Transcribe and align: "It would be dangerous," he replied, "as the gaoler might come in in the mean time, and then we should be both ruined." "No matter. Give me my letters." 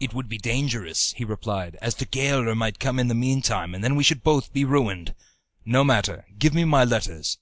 "It 0.00 0.12
would 0.12 0.28
be 0.28 0.36
dangerous," 0.36 1.12
he 1.16 1.24
replied, 1.24 1.78
"as 1.80 1.94
the 1.94 2.06
gaoler 2.06 2.56
might 2.56 2.80
come 2.80 2.98
in 2.98 3.02
in 3.04 3.06
the 3.06 3.14
mean 3.14 3.40
time, 3.40 3.72
and 3.72 3.84
then 3.84 3.94
we 3.94 4.02
should 4.02 4.18
be 4.18 4.24
both 4.24 4.50
ruined." 4.52 5.14
"No 5.64 5.84
matter. 5.84 6.26
Give 6.36 6.52
me 6.54 6.64
my 6.64 6.82
letters." 6.82 7.38